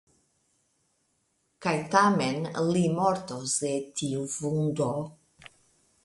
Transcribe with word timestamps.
Kaj 1.65 1.73
tamen 1.95 2.47
li 2.69 2.81
mortos 2.99 3.53
de 3.65 3.73
tiu 4.01 4.23
vundo. 4.37 4.89